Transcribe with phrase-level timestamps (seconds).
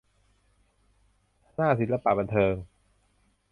[1.55, 2.53] หน้าศิลปะบันเทิง